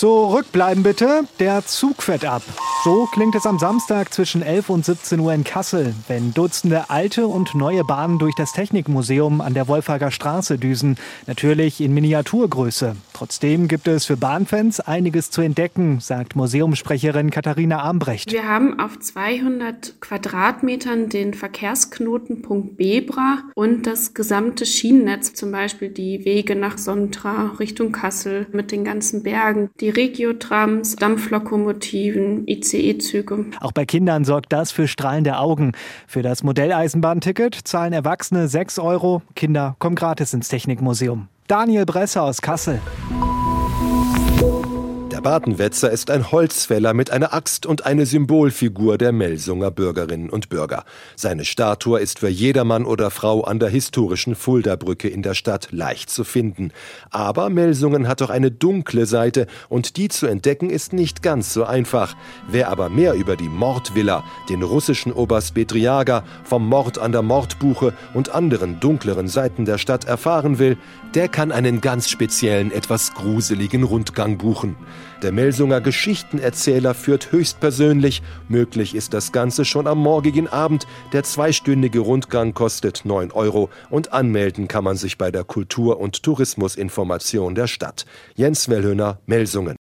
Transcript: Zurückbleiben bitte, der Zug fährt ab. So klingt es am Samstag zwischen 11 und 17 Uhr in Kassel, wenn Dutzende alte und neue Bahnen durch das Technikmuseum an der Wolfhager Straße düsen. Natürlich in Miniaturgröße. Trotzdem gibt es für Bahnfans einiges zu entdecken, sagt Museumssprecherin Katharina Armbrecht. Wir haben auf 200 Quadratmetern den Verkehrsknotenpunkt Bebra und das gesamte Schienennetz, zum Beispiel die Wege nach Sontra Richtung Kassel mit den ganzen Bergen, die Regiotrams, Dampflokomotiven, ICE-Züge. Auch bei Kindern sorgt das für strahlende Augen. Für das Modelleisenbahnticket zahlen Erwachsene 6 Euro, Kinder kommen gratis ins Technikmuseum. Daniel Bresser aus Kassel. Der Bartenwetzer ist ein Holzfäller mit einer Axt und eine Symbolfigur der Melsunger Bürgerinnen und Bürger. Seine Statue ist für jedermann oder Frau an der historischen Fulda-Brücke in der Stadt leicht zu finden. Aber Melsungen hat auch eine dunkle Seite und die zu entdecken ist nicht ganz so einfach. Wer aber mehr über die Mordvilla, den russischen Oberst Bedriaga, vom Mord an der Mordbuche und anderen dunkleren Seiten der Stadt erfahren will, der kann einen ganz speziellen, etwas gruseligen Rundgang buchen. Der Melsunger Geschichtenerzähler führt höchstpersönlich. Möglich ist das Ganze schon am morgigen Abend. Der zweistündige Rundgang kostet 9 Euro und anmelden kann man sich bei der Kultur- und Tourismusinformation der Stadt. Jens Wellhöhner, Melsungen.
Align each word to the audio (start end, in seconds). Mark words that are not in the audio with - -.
Zurückbleiben 0.00 0.82
bitte, 0.82 1.24
der 1.40 1.66
Zug 1.66 2.02
fährt 2.02 2.24
ab. 2.24 2.40
So 2.84 3.04
klingt 3.12 3.34
es 3.34 3.44
am 3.44 3.58
Samstag 3.58 4.14
zwischen 4.14 4.40
11 4.40 4.70
und 4.70 4.82
17 4.82 5.20
Uhr 5.20 5.34
in 5.34 5.44
Kassel, 5.44 5.94
wenn 6.08 6.32
Dutzende 6.32 6.88
alte 6.88 7.26
und 7.26 7.54
neue 7.54 7.84
Bahnen 7.84 8.18
durch 8.18 8.34
das 8.34 8.52
Technikmuseum 8.52 9.42
an 9.42 9.52
der 9.52 9.68
Wolfhager 9.68 10.10
Straße 10.10 10.56
düsen. 10.56 10.96
Natürlich 11.26 11.82
in 11.82 11.92
Miniaturgröße. 11.92 12.96
Trotzdem 13.20 13.68
gibt 13.68 13.86
es 13.86 14.06
für 14.06 14.16
Bahnfans 14.16 14.80
einiges 14.80 15.30
zu 15.30 15.42
entdecken, 15.42 16.00
sagt 16.00 16.36
Museumssprecherin 16.36 17.28
Katharina 17.28 17.80
Armbrecht. 17.82 18.32
Wir 18.32 18.48
haben 18.48 18.80
auf 18.80 18.98
200 18.98 20.00
Quadratmetern 20.00 21.10
den 21.10 21.34
Verkehrsknotenpunkt 21.34 22.78
Bebra 22.78 23.40
und 23.54 23.86
das 23.86 24.14
gesamte 24.14 24.64
Schienennetz, 24.64 25.34
zum 25.34 25.52
Beispiel 25.52 25.90
die 25.90 26.24
Wege 26.24 26.56
nach 26.56 26.78
Sontra 26.78 27.56
Richtung 27.58 27.92
Kassel 27.92 28.46
mit 28.52 28.72
den 28.72 28.84
ganzen 28.84 29.22
Bergen, 29.22 29.68
die 29.80 29.90
Regiotrams, 29.90 30.96
Dampflokomotiven, 30.96 32.48
ICE-Züge. 32.48 33.44
Auch 33.60 33.72
bei 33.72 33.84
Kindern 33.84 34.24
sorgt 34.24 34.50
das 34.50 34.72
für 34.72 34.88
strahlende 34.88 35.36
Augen. 35.36 35.72
Für 36.06 36.22
das 36.22 36.42
Modelleisenbahnticket 36.42 37.54
zahlen 37.54 37.92
Erwachsene 37.92 38.48
6 38.48 38.78
Euro, 38.78 39.20
Kinder 39.34 39.76
kommen 39.78 39.96
gratis 39.96 40.32
ins 40.32 40.48
Technikmuseum. 40.48 41.28
Daniel 41.50 41.84
Bresser 41.84 42.22
aus 42.22 42.40
Kassel. 42.40 42.80
Der 45.20 45.24
Bartenwetzer 45.24 45.90
ist 45.90 46.10
ein 46.10 46.32
Holzfäller 46.32 46.94
mit 46.94 47.10
einer 47.10 47.34
Axt 47.34 47.66
und 47.66 47.84
eine 47.84 48.06
Symbolfigur 48.06 48.96
der 48.96 49.12
Melsunger 49.12 49.70
Bürgerinnen 49.70 50.30
und 50.30 50.48
Bürger. 50.48 50.84
Seine 51.14 51.44
Statue 51.44 52.00
ist 52.00 52.20
für 52.20 52.30
jedermann 52.30 52.86
oder 52.86 53.10
Frau 53.10 53.42
an 53.42 53.58
der 53.58 53.68
historischen 53.68 54.34
Fulda-Brücke 54.34 55.08
in 55.08 55.20
der 55.20 55.34
Stadt 55.34 55.68
leicht 55.72 56.08
zu 56.08 56.24
finden. 56.24 56.72
Aber 57.10 57.50
Melsungen 57.50 58.08
hat 58.08 58.22
auch 58.22 58.30
eine 58.30 58.50
dunkle 58.50 59.04
Seite 59.04 59.46
und 59.68 59.98
die 59.98 60.08
zu 60.08 60.26
entdecken 60.26 60.70
ist 60.70 60.94
nicht 60.94 61.22
ganz 61.22 61.52
so 61.52 61.64
einfach. 61.64 62.16
Wer 62.48 62.70
aber 62.70 62.88
mehr 62.88 63.12
über 63.12 63.36
die 63.36 63.50
Mordvilla, 63.50 64.24
den 64.48 64.62
russischen 64.62 65.12
Oberst 65.12 65.52
Bedriaga, 65.52 66.24
vom 66.44 66.66
Mord 66.66 66.96
an 66.98 67.12
der 67.12 67.20
Mordbuche 67.20 67.92
und 68.14 68.34
anderen 68.34 68.80
dunkleren 68.80 69.28
Seiten 69.28 69.66
der 69.66 69.76
Stadt 69.76 70.06
erfahren 70.06 70.58
will, 70.58 70.78
der 71.14 71.28
kann 71.28 71.52
einen 71.52 71.82
ganz 71.82 72.08
speziellen, 72.08 72.72
etwas 72.72 73.12
gruseligen 73.12 73.82
Rundgang 73.82 74.38
buchen. 74.38 74.76
Der 75.22 75.32
Melsunger 75.32 75.82
Geschichtenerzähler 75.82 76.94
führt 76.94 77.30
höchstpersönlich. 77.30 78.22
Möglich 78.48 78.94
ist 78.94 79.12
das 79.12 79.32
Ganze 79.32 79.66
schon 79.66 79.86
am 79.86 79.98
morgigen 79.98 80.48
Abend. 80.48 80.86
Der 81.12 81.24
zweistündige 81.24 82.00
Rundgang 82.00 82.54
kostet 82.54 83.02
9 83.04 83.30
Euro 83.32 83.68
und 83.90 84.14
anmelden 84.14 84.66
kann 84.66 84.84
man 84.84 84.96
sich 84.96 85.18
bei 85.18 85.30
der 85.30 85.44
Kultur- 85.44 86.00
und 86.00 86.22
Tourismusinformation 86.22 87.54
der 87.54 87.66
Stadt. 87.66 88.06
Jens 88.34 88.70
Wellhöhner, 88.70 89.18
Melsungen. 89.26 89.79